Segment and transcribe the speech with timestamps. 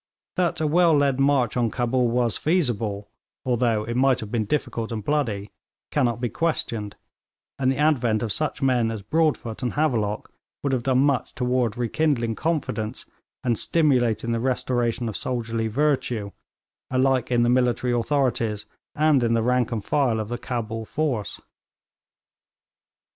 [0.35, 3.11] That a well led march on Cabul was feasible,
[3.45, 5.51] although it might have been difficult and bloody,
[5.91, 6.95] cannot be questioned,
[7.59, 10.31] and the advent of such men as Broadfoot and Havelock
[10.63, 13.05] would have done much toward rekindling confidence
[13.43, 16.31] and stimulating the restoration of soldierly virtue,
[16.89, 18.65] alike in the military authorities
[18.95, 21.39] and in the rank and file of the Cabul force.